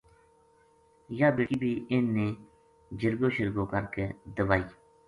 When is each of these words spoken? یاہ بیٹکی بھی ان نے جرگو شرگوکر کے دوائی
یاہ 1.19 1.31
بیٹکی 1.35 1.55
بھی 1.63 1.71
ان 1.91 2.03
نے 2.15 2.27
جرگو 2.99 3.27
شرگوکر 3.37 3.83
کے 3.95 4.05
دوائی 4.37 4.63